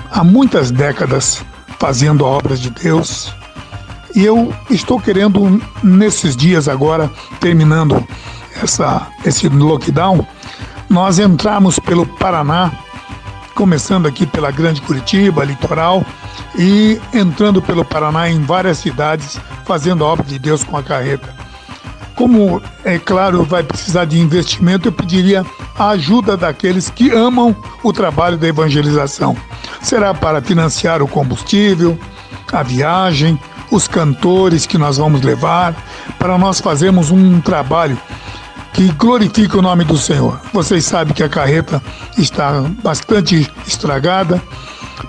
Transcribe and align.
há 0.09 0.23
muitas 0.23 0.71
décadas 0.71 1.43
fazendo 1.77 2.23
a 2.23 2.29
obra 2.29 2.55
de 2.55 2.69
Deus. 2.69 3.35
E 4.15 4.23
eu 4.23 4.55
estou 4.69 5.01
querendo, 5.01 5.61
nesses 5.83 6.37
dias 6.37 6.69
agora, 6.69 7.11
terminando 7.41 8.01
essa, 8.55 9.05
esse 9.25 9.49
lockdown, 9.49 10.25
nós 10.89 11.19
entramos 11.19 11.77
pelo 11.77 12.05
Paraná, 12.05 12.71
começando 13.53 14.07
aqui 14.07 14.25
pela 14.25 14.49
Grande 14.49 14.81
Curitiba, 14.81 15.43
litoral, 15.43 16.05
e 16.57 17.01
entrando 17.13 17.61
pelo 17.61 17.83
Paraná 17.83 18.29
em 18.29 18.41
várias 18.41 18.77
cidades, 18.77 19.37
fazendo 19.65 20.05
a 20.05 20.07
obra 20.07 20.23
de 20.23 20.39
Deus 20.39 20.63
com 20.63 20.77
a 20.77 20.81
carreta. 20.81 21.42
Como, 22.15 22.61
é 22.83 22.99
claro, 22.99 23.43
vai 23.43 23.63
precisar 23.63 24.05
de 24.05 24.19
investimento, 24.19 24.87
eu 24.87 24.91
pediria 24.91 25.45
a 25.77 25.89
ajuda 25.89 26.37
daqueles 26.37 26.89
que 26.89 27.11
amam 27.11 27.55
o 27.81 27.91
trabalho 27.91 28.37
da 28.37 28.47
evangelização. 28.47 29.35
Será 29.81 30.13
para 30.13 30.41
financiar 30.41 31.01
o 31.01 31.07
combustível, 31.07 31.97
a 32.51 32.61
viagem, 32.61 33.39
os 33.71 33.87
cantores 33.87 34.65
que 34.67 34.77
nós 34.77 34.97
vamos 34.97 35.21
levar, 35.21 35.75
para 36.19 36.37
nós 36.37 36.61
fazermos 36.61 37.09
um 37.09 37.41
trabalho 37.41 37.97
que 38.73 38.91
glorifique 38.93 39.57
o 39.57 39.61
nome 39.61 39.83
do 39.83 39.97
Senhor. 39.97 40.39
Vocês 40.51 40.85
sabem 40.85 41.13
que 41.13 41.23
a 41.23 41.29
carreta 41.29 41.81
está 42.17 42.61
bastante 42.83 43.51
estragada, 43.67 44.41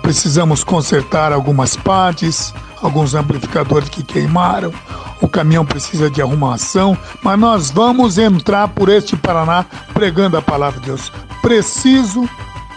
precisamos 0.02 0.64
consertar 0.64 1.32
algumas 1.32 1.76
partes, 1.76 2.54
alguns 2.84 3.14
amplificadores 3.14 3.88
que 3.88 4.02
queimaram, 4.02 4.72
o 5.20 5.26
caminhão 5.26 5.64
precisa 5.64 6.10
de 6.10 6.20
arrumação, 6.20 6.96
mas 7.22 7.38
nós 7.38 7.70
vamos 7.70 8.18
entrar 8.18 8.68
por 8.68 8.90
este 8.90 9.16
Paraná 9.16 9.64
pregando 9.94 10.36
a 10.36 10.42
palavra 10.42 10.78
de 10.78 10.86
Deus. 10.86 11.10
Preciso 11.40 12.28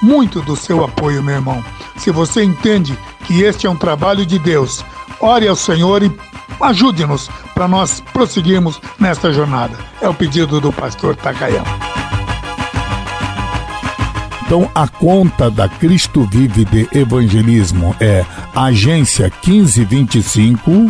muito 0.02 0.42
do 0.42 0.56
seu 0.56 0.84
apoio, 0.84 1.22
meu 1.22 1.36
irmão. 1.36 1.64
Se 1.98 2.10
você 2.10 2.44
entende 2.44 2.98
que 3.26 3.42
este 3.42 3.68
é 3.68 3.70
um 3.70 3.76
trabalho 3.76 4.26
de 4.26 4.40
Deus, 4.40 4.84
ore 5.20 5.48
ao 5.48 5.56
Senhor 5.56 6.02
e 6.02 6.12
ajude-nos 6.62 7.30
para 7.54 7.68
nós 7.68 8.02
prosseguirmos 8.14 8.80
nesta 8.98 9.34
jornada. 9.34 9.78
É 10.02 10.08
o 10.08 10.14
pedido 10.14 10.62
do 10.62 10.72
pastor 10.72 11.16
Takayama. 11.16 11.87
Então, 14.48 14.72
a 14.74 14.88
conta 14.88 15.52
da 15.52 15.68
Cristo 15.68 16.24
Vive 16.24 16.64
de 16.64 16.88
Evangelismo 16.98 17.94
é 18.00 18.26
agência 18.56 19.30
1525 19.46 20.90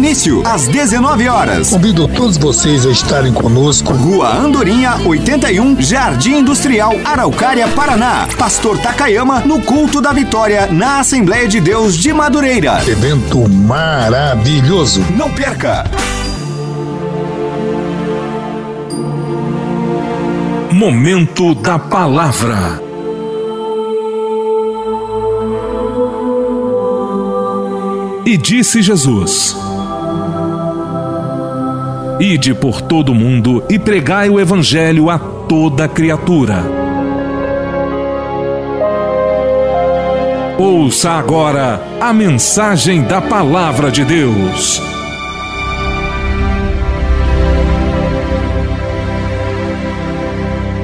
Início 0.00 0.42
às 0.46 0.66
19 0.66 1.28
horas. 1.28 1.68
Convido 1.68 2.08
todos 2.08 2.38
vocês 2.38 2.86
a 2.86 2.90
estarem 2.90 3.34
conosco. 3.34 3.92
Rua 3.92 4.34
Andorinha, 4.34 4.96
81, 5.04 5.78
Jardim 5.78 6.38
Industrial, 6.38 6.94
Araucária, 7.04 7.68
Paraná. 7.68 8.26
Pastor 8.38 8.78
Takayama 8.78 9.40
no 9.40 9.60
culto 9.60 10.00
da 10.00 10.10
vitória 10.10 10.68
na 10.68 11.00
Assembleia 11.00 11.46
de 11.46 11.60
Deus 11.60 11.98
de 11.98 12.14
Madureira. 12.14 12.82
Evento 12.88 13.46
maravilhoso. 13.46 15.04
Não 15.14 15.30
perca! 15.30 15.84
Momento 20.72 21.54
da 21.54 21.78
Palavra. 21.78 22.82
E 28.24 28.38
disse 28.38 28.80
Jesus: 28.80 29.69
Ide 32.20 32.52
por 32.52 32.82
todo 32.82 33.12
o 33.12 33.14
mundo 33.14 33.64
e 33.70 33.78
pregai 33.78 34.28
o 34.28 34.38
Evangelho 34.38 35.08
a 35.08 35.18
toda 35.18 35.88
criatura. 35.88 36.62
Ouça 40.58 41.12
agora 41.12 41.82
a 41.98 42.12
mensagem 42.12 43.04
da 43.04 43.22
Palavra 43.22 43.90
de 43.90 44.04
Deus. 44.04 44.82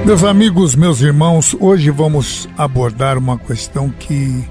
Meus 0.06 0.24
amigos, 0.24 0.74
meus 0.74 1.02
irmãos, 1.02 1.54
hoje 1.60 1.90
vamos 1.90 2.48
abordar 2.56 3.18
uma 3.18 3.36
questão 3.36 3.90
que, 3.90 4.42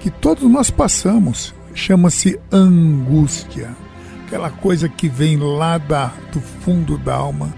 que 0.00 0.10
todos 0.10 0.50
nós 0.50 0.70
passamos. 0.70 1.54
Chama-se 1.72 2.36
angústia. 2.50 3.83
Aquela 4.26 4.50
coisa 4.50 4.88
que 4.88 5.08
vem 5.08 5.36
lá 5.36 5.78
da, 5.78 6.12
do 6.32 6.40
fundo 6.40 6.96
da 6.98 7.14
alma, 7.14 7.54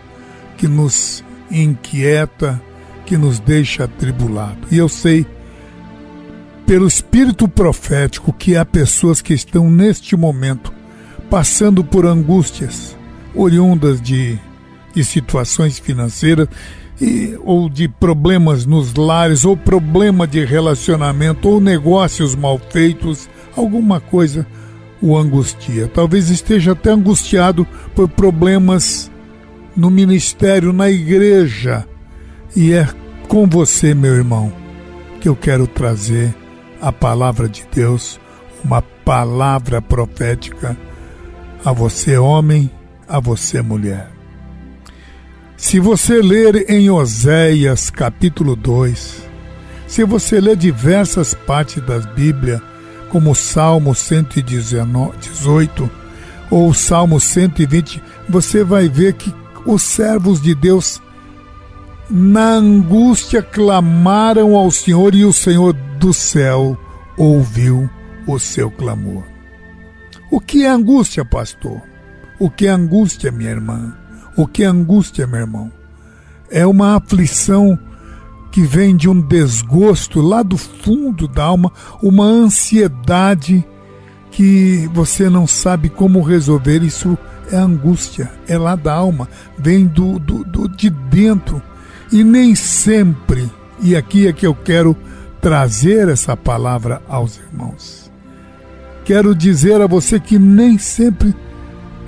que 0.57 0.67
nos 0.67 1.25
inquieta, 1.51 2.61
que 3.05 3.17
nos 3.17 3.39
deixa 3.39 3.85
atribulado. 3.85 4.59
E 4.71 4.77
eu 4.77 4.89
sei, 4.89 5.27
pelo 6.67 6.87
espírito 6.87 7.49
profético, 7.49 8.33
que 8.33 8.57
há 8.57 8.65
pessoas 8.65 9.23
que 9.23 9.33
estão 9.33 9.71
neste 9.71 10.17
momento 10.17 10.73
passando 11.31 11.85
por 11.85 12.05
angústias 12.05 12.97
oriundas 13.35 14.01
de, 14.01 14.39
de 14.95 15.05
situações 15.05 15.79
financeiras 15.79 16.49
e, 17.01 17.39
ou 17.45 17.69
de 17.69 17.89
problemas 17.89 18.65
nos 18.65 18.95
lares, 18.95 19.45
ou 19.45 19.57
problema 19.57 20.27
de 20.27 20.45
relacionamento, 20.45 21.49
ou 21.49 21.61
negócios 21.61 22.35
mal 22.35 22.59
feitos, 22.71 23.29
alguma 23.57 24.01
coisa 24.01 24.47
o 25.01 25.17
angustia. 25.17 25.89
Talvez 25.89 26.31
esteja 26.31 26.73
até 26.73 26.91
angustiado 26.91 27.67
por 27.95 28.09
problemas 28.09 29.11
no 29.77 29.91
ministério, 29.91 30.73
na 30.73 30.91
igreja. 30.91 31.87
E 32.55 32.73
é 32.73 32.89
com 33.29 33.47
você, 33.47 33.95
meu 33.95 34.15
irmão, 34.15 34.53
que 35.21 35.29
eu 35.29 35.37
quero 35.37 35.67
trazer 35.67 36.35
a 36.81 36.93
palavra 36.93 37.49
de 37.49 37.65
Deus, 37.73 38.21
uma 38.65 38.81
palavra 38.81 39.83
profética 39.83 40.77
a 41.65 41.73
você, 41.73 42.17
homem, 42.17 42.71
a 43.09 43.21
você, 43.21 43.61
mulher. 43.61 44.09
Se 45.57 45.81
você 45.81 46.21
ler 46.21 46.71
em 46.71 46.91
Oséias 46.91 47.91
capítulo 47.91 48.55
2, 48.55 49.23
se 49.87 50.05
você 50.05 50.41
ler 50.41 50.57
diversas 50.57 51.35
partes 51.35 51.83
da 51.83 51.99
Bíblia, 51.99 52.63
como 53.11 53.31
o 53.31 53.35
Salmo 53.35 53.95
118 53.95 55.91
ou 56.51 56.69
o 56.69 56.75
Salmo 56.75 57.21
120, 57.21 58.03
você 58.29 58.63
vai 58.65 58.89
ver 58.89 59.15
que 59.15 59.35
os 59.65 59.83
servos 59.83 60.41
de 60.41 60.55
Deus, 60.55 61.03
na 62.09 62.55
angústia, 62.55 63.43
clamaram 63.43 64.55
ao 64.55 64.71
Senhor 64.71 65.15
e 65.15 65.25
o 65.25 65.33
Senhor 65.33 65.73
do 65.99 66.13
céu 66.13 66.79
ouviu 67.17 67.91
o 68.27 68.39
seu 68.39 68.71
clamor. 68.71 69.25
O 70.31 70.41
que 70.41 70.65
é 70.65 70.69
angústia, 70.69 71.25
pastor? 71.25 71.81
O 72.39 72.51
que 72.51 72.67
é 72.67 72.71
angústia, 72.71 73.33
minha 73.33 73.51
irmã? 73.51 73.97
O 74.37 74.47
que 74.47 74.63
é 74.63 74.67
angústia, 74.67 75.27
meu 75.27 75.41
irmão? 75.41 75.73
É 76.51 76.67
uma 76.67 76.97
aflição 76.97 77.79
que 78.57 78.63
vem 78.63 78.97
de 78.97 79.07
um 79.07 79.21
desgosto 79.21 80.23
lá 80.23 80.43
do 80.43 80.57
fundo 80.57 81.29
da 81.29 81.45
alma, 81.45 81.71
uma 82.03 82.25
ansiedade 82.25 83.63
que 84.31 84.89
você 84.95 85.29
não 85.29 85.47
sabe 85.47 85.91
como 85.91 86.23
resolver. 86.23 86.83
Isso 86.83 87.19
é 87.53 87.57
angústia, 87.59 88.33
é 88.49 88.57
lá 88.57 88.75
da 88.75 88.95
alma, 88.95 89.29
vem 89.59 89.85
do, 89.85 90.19
do, 90.19 90.43
do 90.43 90.71
de 90.71 90.89
dentro. 90.89 91.61
E 92.11 92.25
nem 92.25 92.55
sempre, 92.55 93.53
e 93.83 93.95
aqui 93.95 94.27
é 94.27 94.33
que 94.33 94.47
eu 94.47 94.55
quero 94.55 94.97
trazer 95.39 96.09
essa 96.09 96.35
palavra 96.35 97.03
aos 97.07 97.37
irmãos. 97.37 98.11
Quero 99.05 99.35
dizer 99.35 99.83
a 99.83 99.87
você 99.87 100.19
que 100.19 100.39
nem 100.39 100.79
sempre 100.79 101.37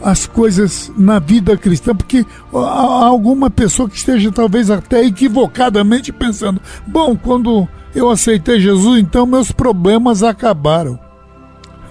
as 0.03 0.27
coisas 0.27 0.93
na 0.97 1.19
vida 1.19 1.57
cristã, 1.57 1.95
porque 1.95 2.25
há 2.53 3.07
alguma 3.07 3.51
pessoa 3.51 3.89
que 3.89 3.97
esteja 3.97 4.31
talvez 4.31 4.71
até 4.71 5.05
equivocadamente 5.05 6.13
pensando: 6.13 6.61
bom, 6.87 7.17
quando 7.17 7.69
eu 7.95 8.11
aceitei 8.11 8.61
Jesus, 8.61 9.01
então 9.01 9.27
meus 9.27 9.51
problemas 9.53 10.23
acabaram. 10.23 10.99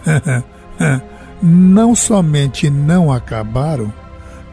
não 1.42 1.94
somente 1.94 2.70
não 2.70 3.12
acabaram, 3.12 3.94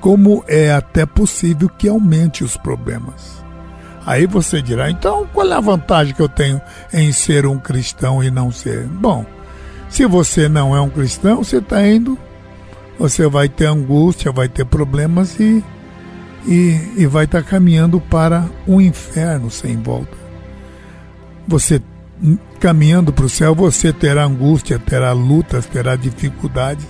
como 0.00 0.44
é 0.46 0.72
até 0.72 1.06
possível 1.06 1.68
que 1.68 1.88
aumente 1.88 2.44
os 2.44 2.56
problemas. 2.56 3.42
Aí 4.04 4.26
você 4.26 4.60
dirá: 4.60 4.90
então 4.90 5.26
qual 5.32 5.46
é 5.46 5.54
a 5.54 5.60
vantagem 5.60 6.14
que 6.14 6.22
eu 6.22 6.28
tenho 6.28 6.60
em 6.92 7.12
ser 7.12 7.46
um 7.46 7.58
cristão 7.58 8.22
e 8.22 8.30
não 8.30 8.50
ser? 8.50 8.86
Bom, 8.86 9.24
se 9.88 10.04
você 10.06 10.48
não 10.48 10.74
é 10.74 10.80
um 10.80 10.90
cristão, 10.90 11.42
você 11.42 11.58
está 11.58 11.86
indo 11.86 12.18
você 12.98 13.28
vai 13.28 13.48
ter 13.48 13.66
angústia, 13.66 14.32
vai 14.32 14.48
ter 14.48 14.64
problemas 14.64 15.38
e, 15.40 15.62
e, 16.46 16.80
e 16.96 17.06
vai 17.06 17.24
estar 17.24 17.42
tá 17.42 17.48
caminhando 17.48 18.00
para 18.00 18.48
um 18.66 18.80
inferno 18.80 19.50
sem 19.50 19.76
volta. 19.76 20.16
Você 21.46 21.82
caminhando 22.60 23.12
para 23.12 23.26
o 23.26 23.28
céu, 23.28 23.54
você 23.54 23.92
terá 23.92 24.24
angústia, 24.24 24.78
terá 24.78 25.12
lutas, 25.12 25.66
terá 25.66 25.96
dificuldades, 25.96 26.86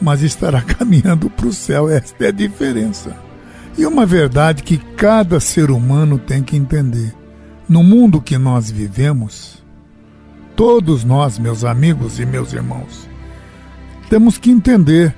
mas 0.00 0.22
estará 0.22 0.62
caminhando 0.62 1.28
para 1.28 1.46
o 1.46 1.52
céu. 1.52 1.88
Esta 1.88 2.26
é 2.26 2.28
a 2.28 2.32
diferença. 2.32 3.16
E 3.76 3.86
uma 3.86 4.06
verdade 4.06 4.62
que 4.62 4.76
cada 4.76 5.38
ser 5.38 5.70
humano 5.70 6.18
tem 6.18 6.42
que 6.42 6.56
entender. 6.56 7.14
No 7.68 7.82
mundo 7.82 8.20
que 8.20 8.38
nós 8.38 8.70
vivemos, 8.70 9.62
todos 10.56 11.04
nós, 11.04 11.38
meus 11.38 11.64
amigos 11.64 12.18
e 12.18 12.24
meus 12.24 12.52
irmãos, 12.52 13.08
temos 14.08 14.38
que 14.38 14.50
entender 14.50 15.14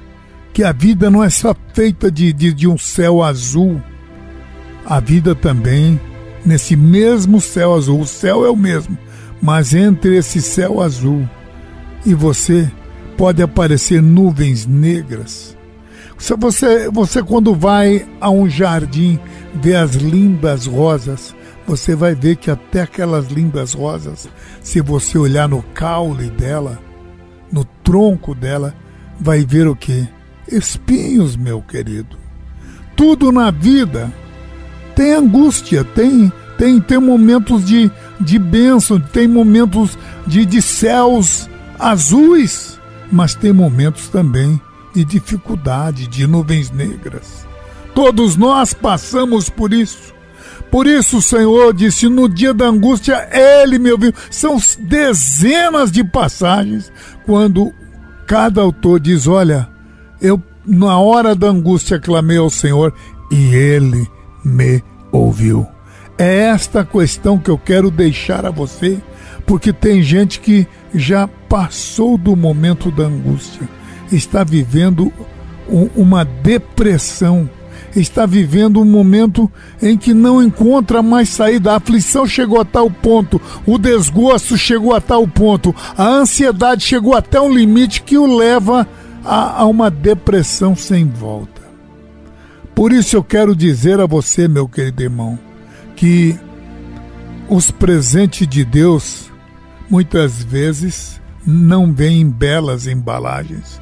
que 0.52 0.64
a 0.64 0.72
vida 0.72 1.10
não 1.10 1.22
é 1.22 1.30
só 1.30 1.54
feita 1.74 2.10
de, 2.10 2.32
de, 2.32 2.52
de 2.52 2.68
um 2.68 2.76
céu 2.76 3.22
azul. 3.22 3.80
A 4.84 4.98
vida 5.00 5.34
também, 5.34 6.00
nesse 6.44 6.74
mesmo 6.76 7.40
céu 7.40 7.74
azul, 7.74 8.00
o 8.00 8.06
céu 8.06 8.44
é 8.44 8.50
o 8.50 8.56
mesmo, 8.56 8.96
mas 9.40 9.74
entre 9.74 10.16
esse 10.16 10.40
céu 10.42 10.80
azul 10.80 11.28
e 12.04 12.14
você 12.14 12.70
pode 13.16 13.42
aparecer 13.42 14.02
nuvens 14.02 14.66
negras. 14.66 15.56
Você, 16.38 16.90
você 16.90 17.22
quando 17.22 17.54
vai 17.54 18.06
a 18.20 18.30
um 18.30 18.48
jardim 18.48 19.18
ver 19.54 19.76
as 19.76 19.94
lindas 19.94 20.66
rosas, 20.66 21.34
você 21.66 21.94
vai 21.94 22.14
ver 22.14 22.36
que 22.36 22.50
até 22.50 22.82
aquelas 22.82 23.28
lindas 23.28 23.72
rosas, 23.72 24.28
se 24.62 24.80
você 24.80 25.16
olhar 25.16 25.48
no 25.48 25.62
caule 25.74 26.28
dela, 26.30 26.78
no 27.50 27.64
tronco 27.64 28.34
dela, 28.34 28.74
vai 29.18 29.44
ver 29.44 29.66
o 29.66 29.76
que? 29.76 30.06
Espinhos, 30.50 31.36
meu 31.36 31.62
querido. 31.62 32.16
Tudo 32.96 33.32
na 33.32 33.50
vida 33.50 34.12
tem 34.94 35.14
angústia, 35.14 35.84
tem 35.84 36.32
tem, 36.60 36.78
tem 36.78 36.98
momentos 36.98 37.64
de, 37.64 37.90
de 38.20 38.38
bênção, 38.38 39.00
tem 39.00 39.26
momentos 39.26 39.96
de, 40.26 40.44
de 40.44 40.60
céus 40.60 41.48
azuis, 41.78 42.78
mas 43.10 43.34
tem 43.34 43.50
momentos 43.50 44.08
também 44.08 44.60
de 44.94 45.02
dificuldade, 45.02 46.06
de 46.06 46.26
nuvens 46.26 46.70
negras. 46.70 47.46
Todos 47.94 48.36
nós 48.36 48.74
passamos 48.74 49.48
por 49.48 49.72
isso. 49.72 50.12
Por 50.70 50.86
isso 50.86 51.16
o 51.16 51.22
Senhor 51.22 51.72
disse: 51.72 52.10
no 52.10 52.28
dia 52.28 52.52
da 52.52 52.66
angústia, 52.66 53.26
Ele 53.32 53.78
me 53.78 53.90
ouviu. 53.92 54.12
São 54.30 54.58
dezenas 54.80 55.90
de 55.90 56.04
passagens 56.04 56.92
quando 57.24 57.72
cada 58.26 58.60
autor 58.60 59.00
diz: 59.00 59.26
Olha, 59.26 59.66
eu 60.20 60.40
na 60.66 60.98
hora 60.98 61.34
da 61.34 61.48
angústia 61.48 61.98
clamei 61.98 62.36
ao 62.36 62.50
Senhor 62.50 62.92
e 63.30 63.54
Ele 63.54 64.06
me 64.44 64.82
ouviu. 65.10 65.66
É 66.18 66.48
esta 66.48 66.84
questão 66.84 67.38
que 67.38 67.50
eu 67.50 67.56
quero 67.56 67.90
deixar 67.90 68.44
a 68.44 68.50
você, 68.50 68.98
porque 69.46 69.72
tem 69.72 70.02
gente 70.02 70.38
que 70.40 70.66
já 70.94 71.26
passou 71.48 72.18
do 72.18 72.36
momento 72.36 72.90
da 72.90 73.04
angústia, 73.04 73.68
está 74.12 74.44
vivendo 74.44 75.12
uma 75.96 76.24
depressão 76.24 77.48
está 77.96 78.26
vivendo 78.26 78.80
um 78.80 78.84
momento 78.84 79.50
em 79.82 79.96
que 79.96 80.14
não 80.14 80.42
encontra 80.42 81.02
mais 81.02 81.28
saída. 81.28 81.72
A 81.72 81.76
aflição 81.76 82.26
chegou 82.26 82.60
a 82.60 82.64
tal 82.64 82.90
ponto, 82.90 83.40
o 83.66 83.78
desgosto 83.78 84.56
chegou 84.56 84.94
a 84.94 85.00
tal 85.00 85.26
ponto, 85.26 85.74
a 85.96 86.06
ansiedade 86.06 86.84
chegou 86.84 87.14
até 87.14 87.40
um 87.40 87.52
limite 87.52 88.02
que 88.02 88.16
o 88.16 88.36
leva 88.36 88.82
a, 88.82 88.86
a 89.24 89.64
uma 89.66 89.90
depressão 89.90 90.74
sem 90.74 91.08
volta. 91.08 91.60
Por 92.74 92.92
isso 92.92 93.16
eu 93.16 93.22
quero 93.22 93.54
dizer 93.54 94.00
a 94.00 94.06
você, 94.06 94.48
meu 94.48 94.66
querido 94.66 95.02
irmão, 95.02 95.38
que 95.94 96.38
os 97.48 97.70
presentes 97.70 98.46
de 98.48 98.64
Deus 98.64 99.30
muitas 99.90 100.42
vezes 100.42 101.20
não 101.44 101.92
vêm 101.92 102.22
em 102.22 102.30
belas 102.30 102.86
embalagens. 102.86 103.80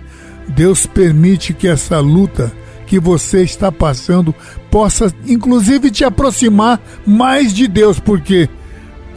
Deus 0.49 0.87
permite 0.87 1.53
que 1.53 1.69
essa 1.69 2.01
luta 2.01 2.53
que 2.87 2.99
você 2.99 3.43
está 3.43 3.71
passando 3.71 4.35
possa, 4.71 5.13
inclusive, 5.27 5.91
te 5.91 6.05
aproximar 6.05 6.81
mais 7.07 7.53
de 7.53 7.69
Deus, 7.69 8.01
porque 8.01 8.49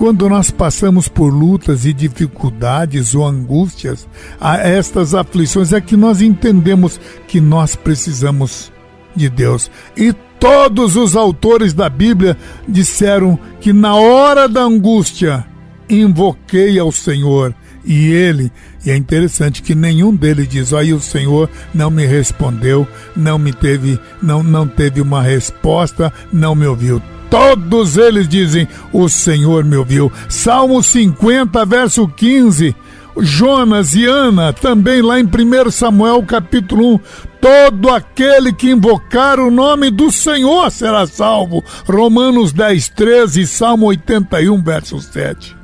quando 0.01 0.27
nós 0.27 0.49
passamos 0.49 1.07
por 1.07 1.31
lutas 1.31 1.85
e 1.85 1.93
dificuldades 1.93 3.13
ou 3.13 3.23
angústias, 3.23 4.07
a 4.39 4.57
estas 4.57 5.13
aflições, 5.13 5.73
é 5.73 5.79
que 5.79 5.95
nós 5.95 6.23
entendemos 6.23 6.99
que 7.27 7.39
nós 7.39 7.75
precisamos 7.75 8.71
de 9.15 9.29
Deus. 9.29 9.69
E 9.95 10.11
todos 10.39 10.95
os 10.95 11.15
autores 11.15 11.71
da 11.71 11.87
Bíblia 11.87 12.35
disseram 12.67 13.37
que 13.59 13.71
na 13.71 13.93
hora 13.93 14.49
da 14.49 14.63
angústia 14.63 15.45
invoquei 15.87 16.79
ao 16.79 16.91
Senhor 16.91 17.53
e 17.85 18.07
ele, 18.07 18.51
e 18.83 18.89
é 18.89 18.95
interessante 18.95 19.61
que 19.61 19.75
nenhum 19.75 20.15
deles 20.15 20.47
diz: 20.47 20.73
"Aí 20.73 20.93
o 20.93 20.99
Senhor 20.99 21.47
não 21.75 21.91
me 21.91 22.07
respondeu, 22.07 22.87
não 23.15 23.37
me 23.37 23.53
teve, 23.53 23.99
não 24.19 24.41
não 24.41 24.67
teve 24.67 24.99
uma 24.99 25.21
resposta, 25.21 26.11
não 26.33 26.55
me 26.55 26.65
ouviu". 26.65 26.99
Todos 27.31 27.97
eles 27.97 28.27
dizem: 28.27 28.67
"O 28.91 29.07
Senhor 29.07 29.63
me 29.63 29.77
ouviu". 29.77 30.11
Salmo 30.27 30.83
50, 30.83 31.65
verso 31.65 32.07
15. 32.07 32.75
Jonas 33.17 33.95
e 33.95 34.05
Ana, 34.05 34.53
também 34.53 35.01
lá 35.01 35.19
em 35.19 35.25
1 35.25 35.71
Samuel 35.71 36.23
capítulo 36.23 36.95
1, 36.95 36.99
todo 37.41 37.89
aquele 37.89 38.53
que 38.53 38.71
invocar 38.71 39.39
o 39.39 39.51
nome 39.51 39.89
do 39.89 40.11
Senhor 40.11 40.69
será 40.71 41.05
salvo. 41.05 41.63
Romanos 41.85 42.53
10, 42.53 42.89
13, 42.89 43.47
Salmo 43.47 43.87
81, 43.87 44.61
verso 44.61 44.99
7. 44.99 45.55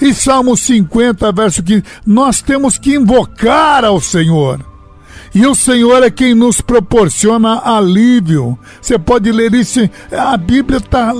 E 0.00 0.14
Salmo 0.14 0.56
50, 0.56 1.32
verso 1.32 1.62
15, 1.62 1.84
nós 2.06 2.40
temos 2.40 2.78
que 2.78 2.94
invocar 2.94 3.84
ao 3.84 4.00
Senhor. 4.00 4.67
E 5.34 5.46
o 5.46 5.54
Senhor 5.54 6.02
é 6.02 6.10
quem 6.10 6.34
nos 6.34 6.60
proporciona 6.60 7.60
alívio. 7.64 8.58
Você 8.80 8.98
pode 8.98 9.30
ler 9.30 9.54
isso, 9.54 9.80
a 10.12 10.36
Bíblia 10.36 10.78
está 10.78 11.12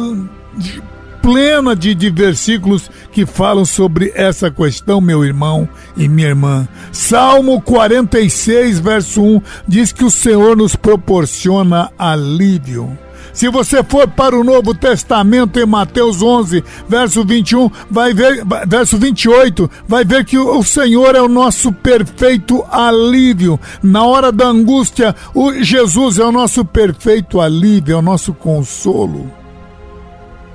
plena 1.23 1.77
de, 1.77 1.95
de 1.95 2.09
versículos 2.09 2.91
que 3.13 3.27
falam 3.27 3.65
sobre 3.65 4.13
essa 4.15 4.51
questão, 4.51 5.01
meu 5.01 5.25
irmão 5.25 5.69
e 5.97 6.09
minha 6.09 6.29
irmã. 6.29 6.67
Salmo 6.91 7.61
46, 7.61 8.79
verso 8.79 9.23
1 9.23 9.43
diz 9.67 9.93
que 9.93 10.05
o 10.05 10.11
Senhor 10.11 10.57
nos 10.57 10.75
proporciona 10.75 11.91
alívio. 11.99 12.97
Se 13.33 13.49
você 13.49 13.83
for 13.83 14.09
para 14.09 14.39
o 14.39 14.45
Novo 14.45 14.75
Testamento 14.75 15.59
em 15.59 15.67
Mateus 15.67 16.23
11, 16.23 16.65
verso 16.89 17.25
21, 17.25 17.71
vai 17.91 18.13
ver, 18.13 18.45
verso 18.67 18.97
28, 18.99 19.71
vai 19.87 20.05
ver 20.05 20.25
que 20.25 20.39
o 20.39 20.63
Senhor 20.63 21.15
é 21.15 21.21
o 21.21 21.29
nosso 21.29 21.73
perfeito 21.73 22.65
alívio. 22.71 23.59
Na 23.83 24.05
hora 24.05 24.33
da 24.33 24.47
angústia, 24.47 25.15
o 25.35 25.53
Jesus 25.53 26.19
é 26.19 26.25
o 26.25 26.33
nosso 26.33 26.65
perfeito 26.65 27.41
alívio, 27.41 27.95
é 27.95 27.99
o 27.99 28.03
nosso 28.03 28.33
consolo. 28.33 29.31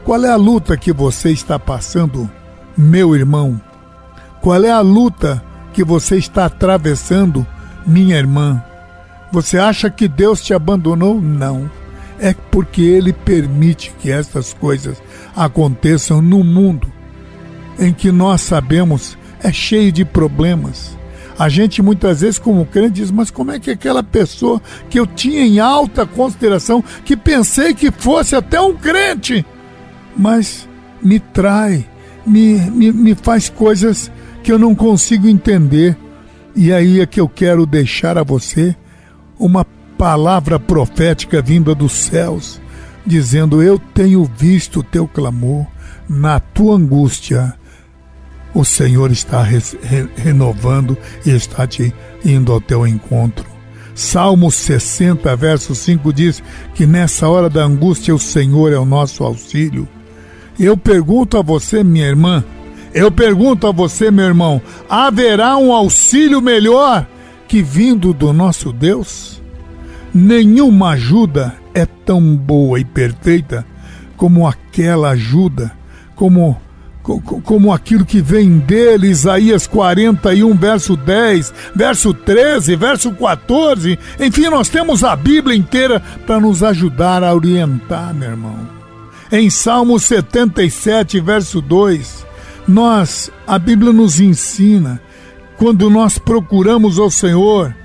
Qual 0.04 0.24
é 0.24 0.30
a 0.30 0.36
luta 0.36 0.76
que 0.76 0.92
você 0.92 1.32
está 1.32 1.58
passando, 1.58 2.30
meu 2.78 3.16
irmão? 3.16 3.62
Qual 4.42 4.62
é 4.62 4.72
a 4.72 4.82
luta 4.82 5.42
que 5.72 5.84
você 5.84 6.18
está 6.18 6.46
atravessando, 6.46 7.48
minha 7.88 8.18
irmã? 8.18 8.62
Você 9.32 9.58
acha 9.58 9.90
que 9.90 10.08
Deus 10.08 10.42
te 10.42 10.54
abandonou? 10.54 11.22
Não 11.22 11.83
é 12.24 12.34
porque 12.50 12.82
ele 12.82 13.12
permite 13.12 13.94
que 14.00 14.10
essas 14.10 14.54
coisas 14.54 15.04
aconteçam 15.36 16.22
no 16.22 16.42
mundo 16.42 16.90
em 17.78 17.92
que 17.92 18.14
nós 18.14 18.40
sabemos 18.40 19.18
é 19.44 19.52
cheio 19.52 19.92
de 19.92 20.06
problemas. 20.06 20.98
A 21.38 21.50
gente 21.50 21.82
muitas 21.82 22.22
vezes, 22.22 22.40
como 22.40 22.66
crente, 22.66 23.02
diz: 23.02 23.12
Mas 23.12 23.30
como 23.30 23.52
é 23.52 23.60
que 23.60 23.70
aquela 23.70 24.02
pessoa 24.02 24.62
que 24.90 24.98
eu 24.98 25.06
tinha 25.06 25.42
em 25.42 25.60
alta 25.60 26.06
consideração, 26.06 26.82
que 27.04 27.18
pensei 27.18 27.74
que 27.74 27.92
fosse 27.92 28.38
até 28.38 28.62
um 28.62 28.74
crente, 28.74 29.46
mas 30.16 30.66
me 31.02 31.20
trai, 31.20 31.86
me, 32.26 32.56
me, 32.72 32.94
me 32.94 33.16
faz 33.16 33.50
coisas 33.50 34.10
que 34.42 34.50
eu 34.50 34.58
não 34.58 34.74
consigo 34.74 35.28
entender. 35.28 35.98
E 36.56 36.72
aí 36.72 37.02
é 37.02 37.06
que 37.06 37.20
eu 37.20 37.28
quero 37.28 37.66
deixar 37.66 38.18
a 38.18 38.24
você 38.24 38.74
uma 39.38 39.66
palavra 40.04 40.60
profética 40.60 41.42
vinda 41.42 41.74
dos 41.74 41.94
céus, 41.94 42.60
dizendo: 43.06 43.64
Eu 43.64 43.80
tenho 43.80 44.26
visto 44.26 44.82
o 44.82 44.84
teu 44.84 45.08
clamor, 45.08 45.66
na 46.10 46.42
tua 46.42 46.76
angústia. 46.76 47.54
O 48.54 48.66
Senhor 48.66 49.12
está 49.12 49.42
re 49.42 49.60
renovando 50.18 50.98
e 51.26 51.30
está 51.30 51.66
te 51.66 51.96
indo 52.26 52.52
ao 52.52 52.60
teu 52.60 52.86
encontro. 52.86 53.46
Salmo 53.96 54.52
60, 54.52 55.34
verso 55.38 55.74
5 55.74 56.12
diz 56.12 56.44
que 56.76 56.86
nessa 56.86 57.30
hora 57.30 57.50
da 57.50 57.64
angústia 57.64 58.14
o 58.14 58.20
Senhor 58.20 58.74
é 58.74 58.78
o 58.78 58.86
nosso 58.86 59.24
auxílio. 59.24 59.88
Eu 60.60 60.76
pergunto 60.76 61.38
a 61.38 61.42
você, 61.42 61.82
minha 61.82 62.08
irmã, 62.08 62.44
eu 62.94 63.10
pergunto 63.10 63.68
a 63.68 63.72
você, 63.72 64.12
meu 64.12 64.26
irmão, 64.26 64.62
haverá 64.90 65.56
um 65.56 65.72
auxílio 65.72 66.42
melhor 66.42 67.08
que 67.48 67.64
vindo 67.64 68.14
do 68.14 68.34
nosso 68.34 68.74
Deus? 68.74 69.33
Nenhuma 70.14 70.92
ajuda 70.92 71.56
é 71.74 71.86
tão 71.86 72.36
boa 72.36 72.80
e 72.80 72.86
perfeita 72.86 73.66
como 74.16 74.48
aquela 74.48 75.10
ajuda, 75.10 75.72
como 76.16 76.62
como 77.44 77.74
aquilo 77.74 78.06
que 78.06 78.22
vem 78.22 78.60
dele, 78.60 79.10
Isaías 79.10 79.68
41, 79.68 80.56
verso 80.56 80.96
10, 80.96 81.54
verso 81.76 82.14
13, 82.14 82.78
verso 82.78 83.12
14. 83.12 84.00
Enfim, 84.22 84.48
nós 84.48 84.70
temos 84.70 85.04
a 85.04 85.14
Bíblia 85.14 85.56
inteira 85.56 86.02
para 86.26 86.40
nos 86.40 86.64
ajudar 86.64 87.22
a 87.22 87.34
orientar, 87.34 88.14
meu 88.14 88.30
irmão. 88.30 88.70
Em 89.30 89.50
Salmo 89.50 90.00
77, 90.00 91.20
verso 91.20 91.60
2, 91.60 92.26
nós, 92.68 93.30
a 93.46 93.60
Bíblia 93.60 93.92
nos 93.92 94.22
ensina, 94.22 95.02
quando 95.58 95.90
nós 95.90 96.18
procuramos 96.18 97.00
ao 97.00 97.12
Senhor, 97.12 97.76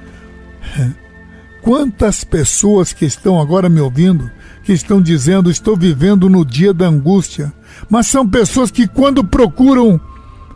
Quantas 1.63 2.25
pessoas 2.25 2.93
que 2.93 3.05
estão 3.05 3.41
agora 3.41 3.69
me 3.69 3.81
ouvindo, 3.81 4.31
que 4.65 4.73
estão 4.73 5.01
dizendo 5.01 5.51
estou 5.51 5.77
vivendo 5.77 6.29
no 6.29 6.45
dia 6.45 6.73
da 6.73 6.87
angústia, 6.87 7.53
mas 7.91 8.07
são 8.07 8.27
pessoas 8.29 8.71
que 8.71 8.87
quando 8.87 9.25
procuram, 9.25 10.01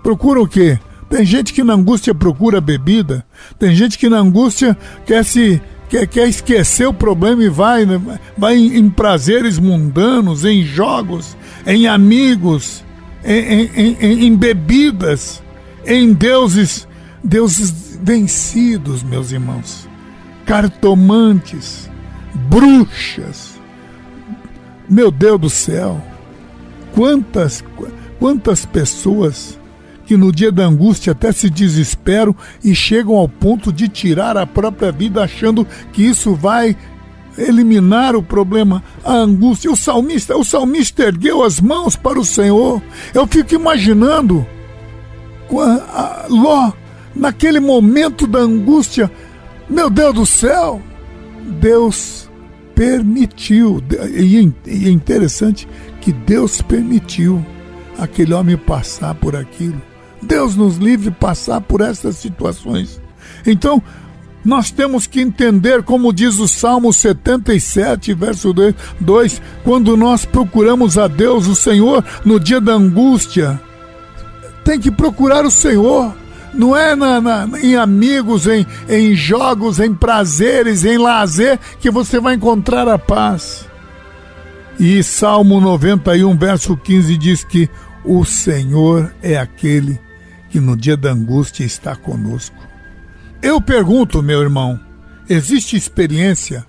procuram 0.03 0.43
o 0.43 0.49
quê? 0.49 0.79
Tem 1.11 1.25
gente 1.27 1.53
que 1.53 1.63
na 1.63 1.75
angústia 1.75 2.15
procura 2.15 2.61
bebida, 2.61 3.25
tem 3.59 3.75
gente 3.75 3.99
que 3.99 4.09
na 4.09 4.19
angústia 4.19 4.77
quer 5.05 5.25
se 5.25 5.61
quer, 5.89 6.07
quer 6.07 6.29
esquecer 6.29 6.87
o 6.87 6.95
problema 6.95 7.43
e 7.43 7.49
vai, 7.49 7.85
né? 7.85 8.01
vai 8.39 8.57
em, 8.57 8.79
em 8.79 8.89
prazeres 8.89 9.59
mundanos, 9.59 10.45
em 10.45 10.63
jogos, 10.63 11.37
em 11.67 11.87
amigos, 11.87 12.83
em, 13.25 13.71
em, 13.75 14.27
em, 14.27 14.37
bebidas, 14.37 15.43
em 15.85 16.13
deuses, 16.15 16.89
deuses 17.23 17.99
vencidos, 18.03 19.03
meus 19.03 19.33
irmãos 19.33 19.92
cartomantes, 20.45 21.91
bruxas. 22.49 23.61
Meu 24.89 25.11
Deus 25.11 25.41
do 25.41 25.51
céu, 25.51 26.03
quantas, 26.95 27.65
quantas 28.19 28.67
pessoas 28.67 29.59
que 30.05 30.17
no 30.17 30.33
dia 30.33 30.53
da 30.53 30.65
angústia 30.65 31.13
até 31.13 31.33
se 31.33 31.49
desesperam 31.49 32.35
e 32.63 32.75
chegam 32.75 33.17
ao 33.17 33.29
ponto 33.29 33.73
de 33.73 33.89
tirar 33.89 34.37
a 34.37 34.47
própria 34.47 34.93
vida 34.93 35.23
achando 35.23 35.67
que 35.93 36.03
isso 36.03 36.35
vai 36.35 36.77
eliminar 37.39 38.15
o 38.15 38.23
problema, 38.23 38.83
a 39.05 39.15
angústia. 39.15 39.71
O 39.71 39.77
salmista, 39.77 40.37
o 40.37 40.45
salmista 40.45 41.05
ergueu 41.05 41.43
as 41.43 41.61
mãos 41.61 41.97
para 41.97 42.21
o 42.21 42.25
Senhor. 42.25 42.83
Eu 43.15 43.27
fico 43.27 43.55
imaginando 43.55 44.47
Ló, 46.29 46.73
naquele 47.15 47.61
momento 47.61 48.27
da 48.27 48.41
angústia, 48.41 49.11
meu 49.69 49.89
Deus 49.91 50.15
do 50.15 50.27
céu, 50.27 50.81
Deus 51.61 52.31
permitiu, 52.75 53.83
e 54.17 54.37
é 54.87 54.91
interessante 54.91 55.69
que 56.01 56.13
Deus 56.13 56.61
permitiu 56.63 57.45
aquele 57.99 58.35
homem 58.35 58.57
passar 58.57 59.15
por 59.15 59.37
aquilo. 59.37 59.81
Deus 60.23 60.57
nos 60.57 60.77
livre 60.77 61.11
passar 61.11 61.61
por 61.61 61.81
essas 61.81 62.17
situações. 62.17 63.01
Então, 63.47 63.83
nós 64.45 64.71
temos 64.71 65.07
que 65.07 65.21
entender, 65.21 65.83
como 65.83 66.13
diz 66.13 66.39
o 66.39 66.49
Salmo 66.49 66.93
77, 66.93 68.13
verso 68.15 68.53
2, 69.01 69.43
quando 69.63 69.97
nós 69.97 70.25
procuramos 70.25 70.99
a 70.99 71.07
Deus, 71.07 71.47
o 71.47 71.55
Senhor, 71.55 72.05
no 72.25 72.41
dia 72.41 72.61
da 72.61 72.73
angústia, 72.73 73.61
tem 74.65 74.81
que 74.81 74.91
procurar 74.91 75.45
o 75.45 75.51
Senhor. 75.51 76.13
Não 76.55 76.77
é 76.77 76.95
na, 76.95 77.21
na, 77.21 77.49
em 77.61 77.77
amigos, 77.77 78.47
em, 78.47 78.67
em 78.89 79.15
jogos, 79.15 79.81
em 79.81 79.95
prazeres, 79.95 80.85
em 80.85 80.99
lazer 80.99 81.59
que 81.81 81.91
você 81.91 82.21
vai 82.21 82.35
encontrar 82.35 82.89
a 82.89 82.99
paz. 82.99 83.67
E 84.79 85.03
Salmo 85.03 85.61
91, 85.61 86.37
verso 86.37 86.77
15 86.77 87.17
diz 87.17 87.45
que 87.45 87.71
o 88.05 88.25
Senhor 88.25 89.15
é 89.23 89.39
aquele 89.39 89.99
que 90.51 90.61
no 90.61 90.77
dia 90.77 90.97
da 90.97 91.13
angústia 91.13 91.65
está 91.65 91.97
conosco. 91.97 92.57
Eu 93.43 93.61
pergunto, 93.61 94.23
meu 94.23 94.43
irmão, 94.43 94.79
existe 95.29 95.77
experiência? 95.77 96.67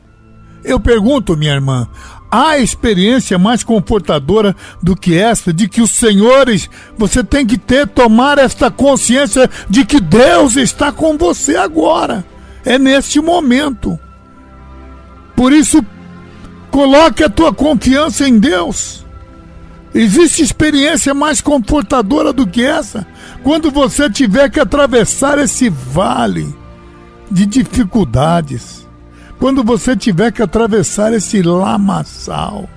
Eu 0.64 0.80
pergunto, 0.80 1.36
minha 1.36 1.54
irmã, 1.54 1.88
há 2.34 2.58
experiência 2.58 3.38
mais 3.38 3.64
confortadora 3.64 4.56
do 4.82 4.96
que 4.96 5.16
esta, 5.16 5.54
de 5.54 5.70
que 5.70 5.84
os 5.84 5.92
senhores, 5.92 6.68
você 6.98 7.24
tem 7.24 7.46
que 7.46 7.60
ter, 7.60 7.88
tomar 7.88 8.40
esta 8.40 8.72
consciência 8.72 9.48
de 9.70 9.86
que 9.86 10.00
Deus 10.00 10.56
está 10.56 10.92
com 10.92 11.16
você 11.16 11.56
agora, 11.56 12.26
é 12.66 12.80
neste 12.80 13.22
momento. 13.22 14.00
Por 15.36 15.54
isso, 15.54 15.86
coloque 16.72 17.24
a 17.24 17.30
tua 17.30 17.54
confiança 17.54 18.28
em 18.28 18.40
Deus. 18.40 19.06
Existe 19.94 20.42
experiência 20.42 21.14
mais 21.14 21.40
confortadora 21.40 22.34
do 22.34 22.48
que 22.48 22.66
essa? 22.66 23.06
Quando 23.44 23.70
você 23.70 24.10
tiver 24.10 24.50
que 24.50 24.60
atravessar 24.60 25.38
esse 25.38 25.70
vale 25.70 26.52
de 27.30 27.46
dificuldades, 27.46 28.83
quando 29.44 29.62
você 29.62 29.94
tiver 29.94 30.32
que 30.32 30.42
atravessar 30.42 31.12
esse 31.12 31.42
lamaçal, 31.42 32.70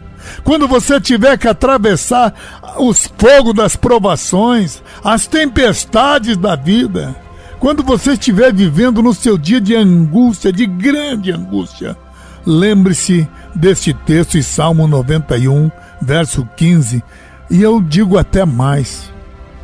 quando 0.43 0.67
você 0.67 1.01
tiver 1.01 1.39
que 1.39 1.47
atravessar 1.47 2.35
os 2.77 3.09
fogos 3.17 3.55
das 3.55 3.77
provações, 3.77 4.83
as 5.05 5.29
tempestades 5.29 6.37
da 6.37 6.57
vida, 6.57 7.15
quando 7.61 7.85
você 7.85 8.15
estiver 8.15 8.53
vivendo 8.53 9.01
no 9.01 9.15
seu 9.15 9.39
dia 9.39 9.61
de 9.61 9.77
angústia, 9.77 10.53
de 10.53 10.67
grande 10.67 11.31
angústia, 11.31 11.97
lembre-se 12.45 13.29
deste 13.55 13.95
texto 13.95 14.37
em 14.37 14.43
Salmo 14.43 14.89
91, 14.89 15.71
verso 16.03 16.49
15, 16.57 17.01
e 17.49 17.63
eu 17.63 17.81
digo 17.81 18.19
até 18.19 18.45
mais: 18.45 19.13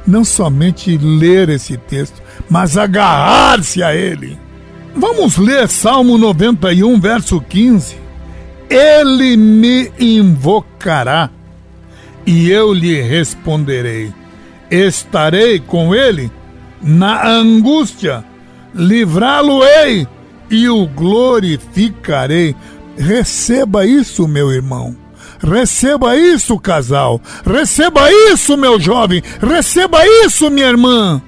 não 0.07 0.25
somente 0.25 0.97
ler 0.99 1.49
esse 1.49 1.77
texto, 1.77 2.23
mas 2.49 2.79
agarrar-se 2.79 3.83
a 3.83 3.93
ele. 3.93 4.39
Vamos 4.95 5.39
ler 5.39 5.69
Salmo 5.69 6.19
91, 6.19 7.01
verso 7.01 7.41
15. 7.41 7.97
Ele 8.69 9.37
me 9.37 9.91
invocará 9.99 11.31
e 12.27 12.51
eu 12.51 12.73
lhe 12.73 13.01
responderei. 13.01 14.13
Estarei 14.71 15.61
com 15.61 15.95
ele 15.95 16.31
na 16.83 17.27
angústia, 17.27 18.25
livrá-lo-ei 18.75 20.07
e 20.51 20.69
o 20.69 20.87
glorificarei. 20.87 22.55
Receba 22.97 23.87
isso, 23.87 24.29
meu 24.29 24.53
irmão. 24.53 24.97
Receba 25.43 26.17
isso, 26.17 26.59
casal. 26.59 27.21
Receba 27.45 28.11
isso, 28.31 28.57
meu 28.57 28.79
jovem. 28.79 29.23
Receba 29.41 30.07
isso, 30.25 30.51
minha 30.51 30.69
irmã. 30.69 31.21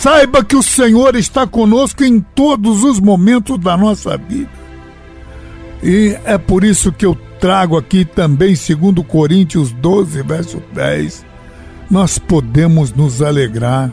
Saiba 0.00 0.42
que 0.42 0.56
o 0.56 0.62
Senhor 0.62 1.14
está 1.14 1.46
conosco 1.46 2.02
em 2.02 2.20
todos 2.20 2.84
os 2.84 2.98
momentos 2.98 3.58
da 3.58 3.76
nossa 3.76 4.16
vida. 4.16 4.48
E 5.82 6.16
é 6.24 6.38
por 6.38 6.64
isso 6.64 6.90
que 6.90 7.04
eu 7.04 7.14
trago 7.38 7.76
aqui 7.76 8.06
também, 8.06 8.56
segundo 8.56 9.04
Coríntios 9.04 9.72
12, 9.72 10.22
verso 10.22 10.62
10, 10.72 11.26
nós 11.90 12.18
podemos 12.18 12.94
nos 12.94 13.20
alegrar. 13.20 13.92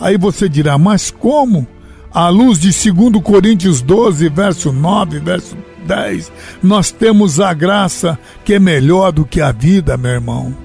Aí 0.00 0.16
você 0.16 0.48
dirá, 0.48 0.78
mas 0.78 1.10
como? 1.10 1.66
À 2.10 2.30
luz 2.30 2.58
de 2.58 2.70
2 2.90 3.22
Coríntios 3.22 3.82
12, 3.82 4.26
verso 4.30 4.72
9, 4.72 5.18
verso 5.18 5.58
10, 5.86 6.32
nós 6.62 6.90
temos 6.90 7.38
a 7.38 7.52
graça 7.52 8.18
que 8.46 8.54
é 8.54 8.58
melhor 8.58 9.12
do 9.12 9.26
que 9.26 9.42
a 9.42 9.52
vida, 9.52 9.94
meu 9.98 10.12
irmão. 10.12 10.56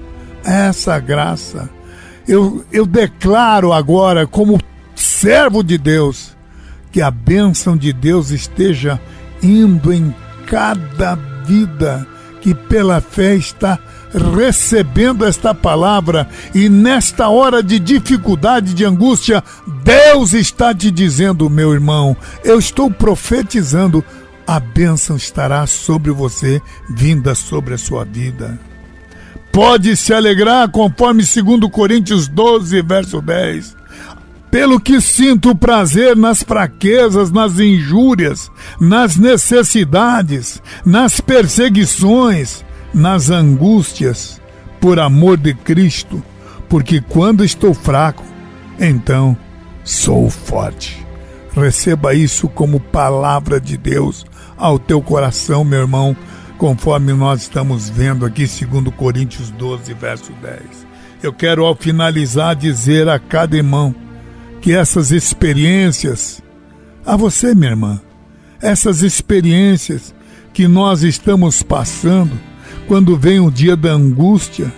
Essa 0.42 0.98
graça. 0.98 1.68
Eu, 2.26 2.64
eu 2.72 2.86
declaro 2.86 3.72
agora, 3.74 4.26
como 4.26 4.58
servo 5.00 5.62
de 5.62 5.78
Deus, 5.78 6.36
que 6.92 7.00
a 7.00 7.10
bênção 7.10 7.76
de 7.76 7.92
Deus 7.92 8.30
esteja 8.30 9.00
indo 9.42 9.92
em 9.92 10.14
cada 10.46 11.14
vida 11.44 12.06
que 12.40 12.54
pela 12.54 13.00
fé 13.00 13.34
está 13.34 13.78
recebendo 14.34 15.24
esta 15.24 15.54
palavra 15.54 16.28
e 16.54 16.68
nesta 16.68 17.28
hora 17.28 17.62
de 17.62 17.78
dificuldade, 17.78 18.74
de 18.74 18.84
angústia, 18.84 19.44
Deus 19.84 20.32
está 20.32 20.74
te 20.74 20.90
dizendo, 20.90 21.48
meu 21.48 21.72
irmão, 21.72 22.16
eu 22.42 22.58
estou 22.58 22.90
profetizando, 22.90 24.04
a 24.46 24.58
bênção 24.58 25.16
estará 25.16 25.66
sobre 25.66 26.10
você, 26.10 26.60
vinda 26.88 27.34
sobre 27.34 27.74
a 27.74 27.78
sua 27.78 28.04
vida. 28.04 28.58
Pode 29.52 29.96
se 29.96 30.12
alegrar, 30.12 30.68
conforme 30.70 31.22
2 31.22 31.70
Coríntios 31.70 32.26
12, 32.26 32.82
verso 32.82 33.20
10 33.20 33.79
pelo 34.50 34.80
que 34.80 35.00
sinto 35.00 35.54
prazer 35.54 36.16
nas 36.16 36.42
fraquezas, 36.42 37.30
nas 37.30 37.58
injúrias, 37.58 38.50
nas 38.80 39.16
necessidades, 39.16 40.60
nas 40.84 41.20
perseguições, 41.20 42.64
nas 42.92 43.30
angústias, 43.30 44.40
por 44.80 44.98
amor 44.98 45.36
de 45.36 45.54
Cristo, 45.54 46.22
porque 46.68 47.00
quando 47.00 47.44
estou 47.44 47.74
fraco, 47.74 48.24
então 48.78 49.36
sou 49.84 50.28
forte. 50.28 51.06
Receba 51.54 52.14
isso 52.14 52.48
como 52.48 52.80
palavra 52.80 53.60
de 53.60 53.76
Deus 53.76 54.24
ao 54.56 54.78
teu 54.78 55.00
coração, 55.00 55.64
meu 55.64 55.80
irmão, 55.80 56.16
conforme 56.58 57.12
nós 57.12 57.42
estamos 57.42 57.88
vendo 57.88 58.24
aqui, 58.24 58.46
segundo 58.46 58.90
Coríntios 58.90 59.50
12, 59.50 59.94
verso 59.94 60.32
10. 60.42 60.86
Eu 61.22 61.32
quero 61.32 61.64
ao 61.64 61.74
finalizar 61.74 62.56
dizer 62.56 63.08
a 63.08 63.18
cada 63.18 63.56
irmão 63.56 63.94
que 64.60 64.72
essas 64.72 65.10
experiências, 65.10 66.42
a 67.04 67.16
você, 67.16 67.54
minha 67.54 67.70
irmã, 67.70 68.00
essas 68.60 69.02
experiências 69.02 70.14
que 70.52 70.68
nós 70.68 71.02
estamos 71.02 71.62
passando, 71.62 72.38
quando 72.86 73.16
vem 73.16 73.40
o 73.40 73.50
dia 73.50 73.76
da 73.76 73.92
angústia, 73.92 74.72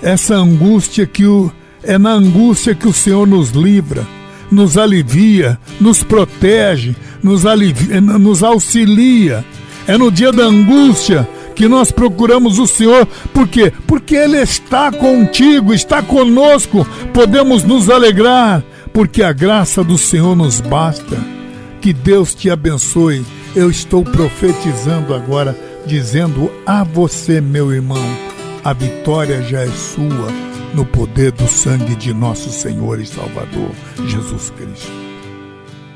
essa 0.00 0.34
angústia 0.34 1.06
que 1.06 1.26
o, 1.26 1.52
é 1.82 1.98
na 1.98 2.12
angústia 2.12 2.74
que 2.74 2.88
o 2.88 2.92
Senhor 2.92 3.26
nos 3.26 3.50
livra, 3.50 4.06
nos 4.50 4.78
alivia, 4.78 5.58
nos 5.80 6.02
protege, 6.02 6.94
nos, 7.22 7.44
alivia, 7.44 8.00
nos 8.00 8.42
auxilia. 8.42 9.44
É 9.86 9.98
no 9.98 10.10
dia 10.10 10.32
da 10.32 10.44
angústia 10.44 11.28
que 11.54 11.68
nós 11.68 11.92
procuramos 11.92 12.58
o 12.58 12.66
Senhor, 12.66 13.06
por 13.32 13.46
quê? 13.46 13.72
Porque 13.86 14.16
Ele 14.16 14.38
está 14.38 14.90
contigo, 14.90 15.72
está 15.72 16.02
conosco, 16.02 16.86
podemos 17.12 17.62
nos 17.62 17.88
alegrar, 17.88 18.62
porque 18.94 19.24
a 19.24 19.32
graça 19.32 19.82
do 19.82 19.98
Senhor 19.98 20.36
nos 20.36 20.60
basta. 20.60 21.16
Que 21.80 21.92
Deus 21.92 22.32
te 22.32 22.48
abençoe. 22.48 23.26
Eu 23.54 23.68
estou 23.68 24.04
profetizando 24.04 25.12
agora, 25.12 25.58
dizendo 25.84 26.50
a 26.64 26.84
você, 26.84 27.40
meu 27.40 27.72
irmão, 27.72 28.02
a 28.62 28.72
vitória 28.72 29.42
já 29.42 29.62
é 29.62 29.68
sua 29.68 30.28
no 30.72 30.86
poder 30.86 31.32
do 31.32 31.46
sangue 31.46 31.96
de 31.96 32.14
nosso 32.14 32.50
Senhor 32.50 33.00
e 33.00 33.06
Salvador, 33.06 33.70
Jesus 34.06 34.50
Cristo. 34.50 34.92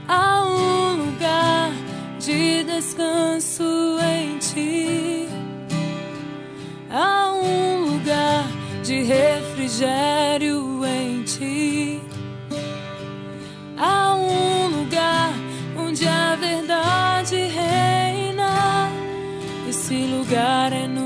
Há 0.08 0.44
um 0.44 1.04
lugar 1.04 1.72
de 2.18 2.64
descanso 2.64 3.62
em 4.02 4.38
ti. 4.38 5.28
Há 6.90 7.32
um 7.32 7.92
lugar 7.92 8.44
de 8.82 9.02
refrigério 9.02 10.84
em 10.84 11.22
ti. 11.22 12.07
God 20.30 20.74
and 20.74 20.97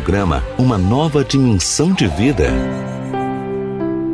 programa 0.00 0.42
Uma 0.56 0.78
Nova 0.78 1.22
Dimensão 1.22 1.92
de 1.92 2.08
Vida. 2.08 2.50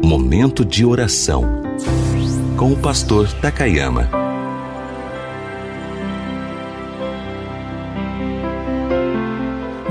Momento 0.03 0.64
de 0.64 0.85
oração 0.85 1.62
com 2.57 2.72
o 2.72 2.77
pastor 2.77 3.33
Takayama. 3.35 4.11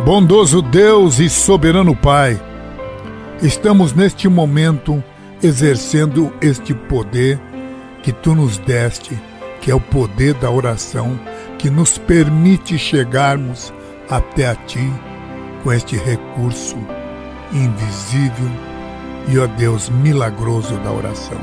Bondoso 0.04 0.62
Deus 0.62 1.20
e 1.20 1.30
soberano 1.30 1.96
Pai, 1.96 2.38
estamos 3.42 3.94
neste 3.94 4.28
momento 4.28 5.02
exercendo 5.42 6.34
este 6.42 6.74
poder 6.74 7.40
que 8.04 8.12
tu 8.12 8.36
nos 8.36 8.58
deste, 8.58 9.18
que 9.62 9.72
é 9.72 9.76
o 9.76 9.80
poder 9.80 10.34
da 10.34 10.52
oração 10.52 11.18
que 11.58 11.70
nos 11.70 11.98
permite 11.98 12.78
chegarmos 12.78 13.74
até 14.10 14.50
a 14.50 14.56
Ti 14.56 14.92
com 15.66 15.74
este 15.74 15.98
recurso 15.98 16.78
invisível 17.52 18.52
e, 19.28 19.40
ó 19.40 19.48
Deus, 19.48 19.90
milagroso 19.90 20.76
da 20.78 20.92
oração. 20.92 21.40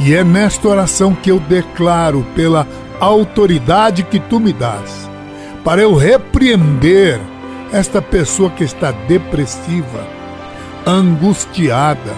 E 0.00 0.12
é 0.12 0.24
nesta 0.24 0.66
oração 0.66 1.14
que 1.14 1.30
eu 1.30 1.38
declaro, 1.38 2.26
pela 2.34 2.66
autoridade 2.98 4.02
que 4.02 4.18
tu 4.18 4.40
me 4.40 4.52
dás, 4.52 5.08
para 5.64 5.80
eu 5.80 5.94
repreender 5.94 7.20
esta 7.72 8.02
pessoa 8.02 8.50
que 8.50 8.64
está 8.64 8.90
depressiva, 8.90 10.04
angustiada, 10.84 12.14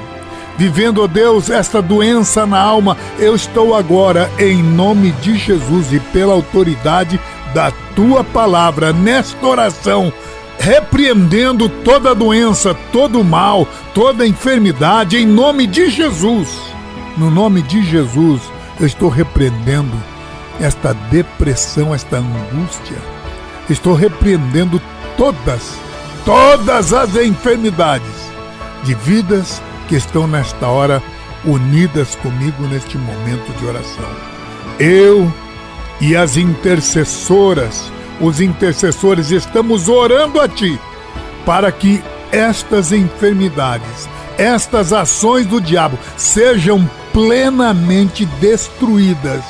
vivendo, 0.57 1.03
ó 1.03 1.07
Deus, 1.07 1.51
esta 1.51 1.83
doença 1.83 2.47
na 2.47 2.59
alma. 2.59 2.97
Eu 3.19 3.35
estou 3.35 3.75
agora, 3.75 4.31
em 4.39 4.63
nome 4.63 5.11
de 5.13 5.37
Jesus 5.37 5.93
e 5.93 6.01
pela 6.01 6.33
autoridade 6.33 7.21
da 7.53 7.71
tua 7.95 8.25
palavra, 8.25 8.91
nesta 8.91 9.47
oração, 9.47 10.11
repreendendo 10.61 11.71
toda 11.71 12.15
doença, 12.15 12.75
todo 12.93 13.25
mal, 13.25 13.67
toda 13.95 14.27
enfermidade, 14.27 15.17
em 15.17 15.27
nome 15.27 15.67
de 15.67 15.89
Jesus. 15.89 16.49
No 17.17 17.31
nome 17.31 17.63
de 17.63 17.83
Jesus, 17.83 18.43
eu 18.79 18.87
estou 18.87 19.09
repreendendo 19.09 19.97
esta 20.61 20.93
depressão, 21.11 21.95
esta 21.95 22.19
angústia. 22.19 22.99
Estou 23.71 23.95
repreendendo 23.95 24.81
todas, 25.17 25.79
todas 26.27 26.93
as 26.93 27.17
enfermidades 27.17 28.31
de 28.85 28.95
vidas 28.95 29.63
que 29.89 29.97
estão 29.97 30.27
nesta 30.27 30.67
hora 30.67 31.03
unidas 31.43 32.17
comigo 32.17 32.65
neste 32.65 32.99
momento 32.99 33.51
de 33.59 33.65
oração. 33.65 34.11
Eu 34.79 35.33
e 36.01 36.15
as 36.15 36.37
intercessoras, 36.37 37.91
os 38.21 38.41
intercessores, 38.41 39.31
estamos 39.31 39.89
orando 39.89 40.41
a 40.41 40.49
Ti 40.49 40.79
para 41.45 41.73
que 41.73 42.03
estas 42.31 42.93
enfermidades, 42.93 44.09
estas 44.39 44.93
ações 44.93 45.47
do 45.47 45.61
diabo 45.61 45.99
sejam 46.17 46.89
plenamente 47.13 48.25
destruídas 48.41 49.43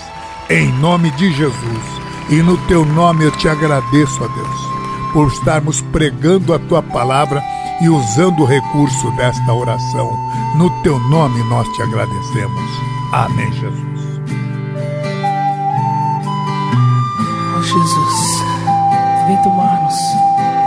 em 0.48 0.72
nome 0.74 1.11
de 1.12 1.33
Jesus. 1.33 2.00
E 2.30 2.37
no 2.37 2.56
Teu 2.66 2.85
nome 2.85 3.24
eu 3.24 3.30
te 3.33 3.48
agradeço, 3.48 4.22
ó 4.22 4.28
Deus, 4.28 5.12
por 5.12 5.28
estarmos 5.28 5.80
pregando 5.80 6.54
a 6.54 6.59
Tua 6.59 6.83
palavra 6.83 7.42
e 7.80 7.88
usando 7.88 8.42
o 8.42 8.46
recurso 8.46 9.11
desta 9.12 9.52
oração. 9.52 10.11
No 10.56 10.70
Teu 10.83 10.98
nome 11.09 11.42
nós 11.44 11.66
te 11.68 11.83
agradecemos. 11.83 12.70
Amém, 13.12 13.52
Jesus. 13.52 13.90
Jesus, 17.62 18.39
vem 19.31 19.43
tomar-nos 19.45 19.95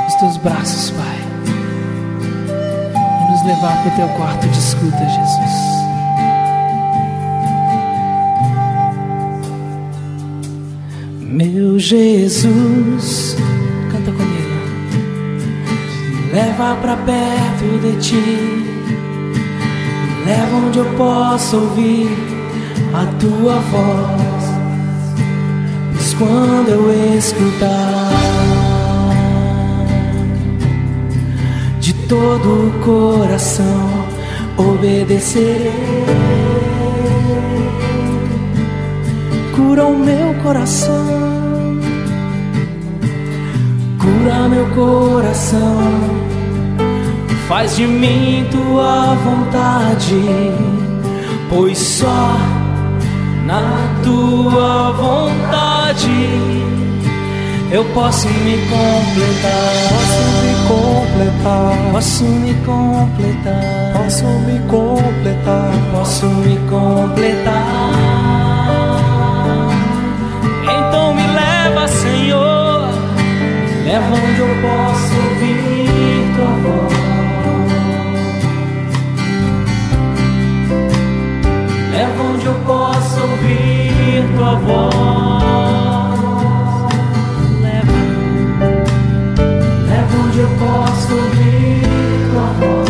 nos 0.05 0.15
teus 0.15 0.37
braços, 0.37 0.91
Pai, 0.91 1.17
e 2.95 3.31
nos 3.31 3.45
levar 3.45 3.83
para 3.83 3.91
o 3.91 3.95
teu 3.95 4.07
quarto 4.15 4.47
de 4.47 4.57
escuta, 4.57 4.97
Jesus. 4.99 5.73
Meu 11.19 11.77
Jesus, 11.77 13.35
canta 13.91 14.11
comigo. 14.11 14.53
Leva 16.31 16.77
para 16.77 16.95
perto 16.95 17.79
de 17.81 17.99
ti. 17.99 18.65
Leva 20.25 20.55
onde 20.55 20.79
eu 20.79 20.85
possa 20.93 21.57
ouvir 21.57 22.07
a 22.93 23.05
tua 23.19 23.55
voz. 23.59 24.43
Pois 25.91 26.13
quando 26.13 26.69
eu 26.69 27.17
escutar 27.17 28.12
todo 32.13 32.67
o 32.67 32.71
coração, 32.85 33.89
obedecerei. 34.55 36.05
cura 39.55 39.85
o 39.85 39.97
meu 39.97 40.31
coração, 40.43 41.79
cura 43.99 44.47
meu 44.47 44.67
coração, 44.75 45.81
faz 47.47 47.75
de 47.77 47.87
mim 47.87 48.47
tua 48.51 49.15
vontade, 49.15 50.21
pois 51.49 51.79
só 51.79 52.37
na 53.47 53.89
tua 54.03 54.91
vontade 54.91 56.82
eu 57.73 57.83
posso 57.85 58.27
me 58.27 58.55
completar, 58.67 59.73
posso 59.89 60.21
me 60.43 60.53
completar, 60.67 61.91
posso 61.91 62.23
me 62.23 62.53
completar, 62.63 63.93
posso 63.93 64.25
me 64.25 64.59
completar, 64.69 65.73
posso 65.91 66.27
me 66.27 66.55
completar. 66.69 67.55
Então 70.61 71.15
me 71.15 71.25
leva, 71.25 71.87
Senhor, 71.87 72.89
leva 73.85 74.05
onde 74.05 74.39
eu 74.39 74.55
posso 74.61 75.15
ouvir 75.31 76.29
tua 76.35 76.53
voz. 76.61 76.93
Leva 81.91 82.23
onde 82.23 82.45
eu 82.45 82.53
posso 82.67 83.19
ouvir 83.19 84.23
tua 84.37 84.55
voz. 84.59 85.72
Posso 90.63 91.13
ouvir 91.13 91.81
tua 92.31 92.47
voz. 92.59 92.89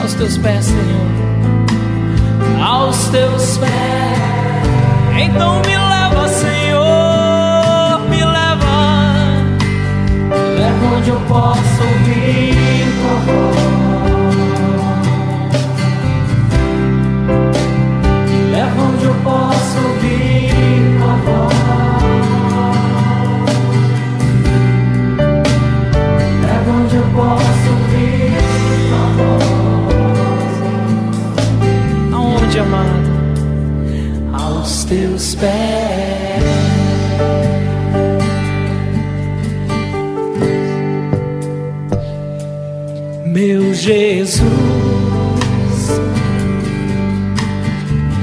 Aos 0.00 0.14
teus 0.14 0.38
pés, 0.38 0.64
Senhor, 0.64 1.10
aos 2.64 3.08
teus 3.08 3.58
pés. 3.58 3.70
Então 5.22 5.60
me 5.60 5.76
leva, 5.76 6.28
Senhor, 6.28 8.00
me 8.08 8.24
leva, 8.24 8.78
leva 10.56 10.96
onde 10.96 11.10
eu 11.10 11.20
possa 11.28 11.82
ouvir 11.82 12.86
tua 13.00 13.34
voz. 13.34 13.59
Teus 34.90 35.36
pés. 35.36 35.50
Meu 43.24 43.72
Jesus, 43.72 44.42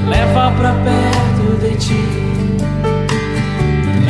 leva 0.10 0.52
pra 0.58 0.74
perto 0.74 1.58
de 1.62 1.78
ti, 1.78 2.04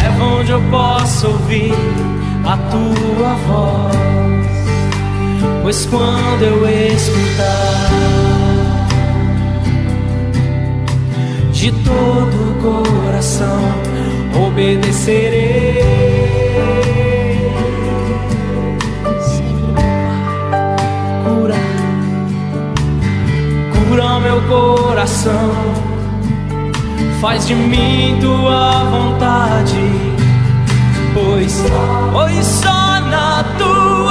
leva 0.02 0.26
onde 0.26 0.52
eu 0.52 0.62
possa 0.72 1.28
ouvir 1.28 1.76
a 2.44 2.58
tua 2.72 3.36
voz, 3.46 3.96
pois 5.62 5.86
quando 5.86 6.44
eu 6.44 6.68
escutar 6.68 7.97
de 11.58 11.72
todo 11.72 12.52
o 12.52 12.54
coração 12.62 13.60
obedecerei. 14.46 15.82
Cura, 21.26 21.56
cura 23.74 24.20
meu 24.20 24.40
coração, 24.44 25.52
faz 27.20 27.48
de 27.48 27.56
mim 27.56 28.20
tua 28.22 28.84
vontade, 28.92 29.82
pois, 31.16 31.64
pois 32.14 32.46
só 32.46 33.00
na 33.10 33.44
tua 33.58 34.07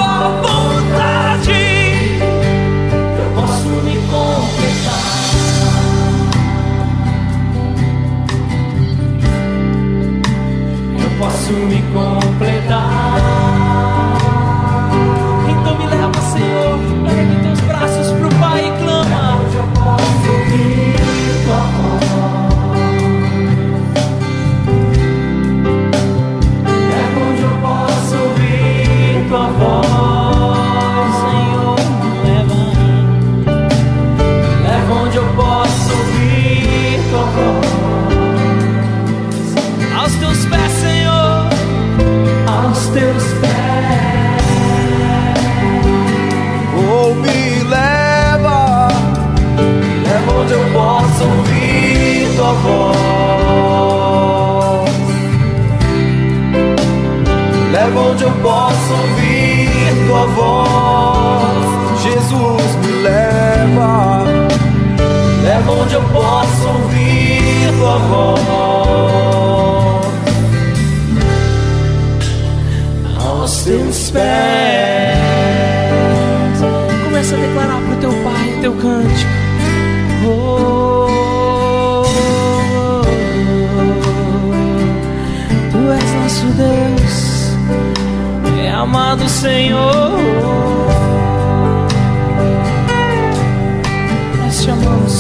posso 11.27 11.53
me 11.53 11.83
completar. 11.93 13.06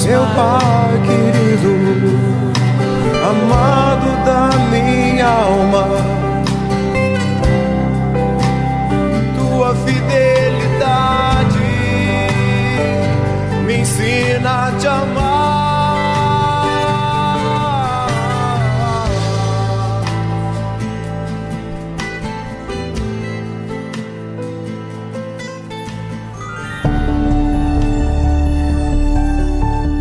Meu 0.07 0.23
Pai. 0.37 0.87
Querido, 1.07 1.73
amado 3.29 4.09
da 4.25 4.51
minha 4.71 5.27
alma, 5.27 5.87
tua 9.37 9.75
fidelidade 9.75 11.59
me 13.67 13.79
ensina 13.79 14.69
a 14.69 14.73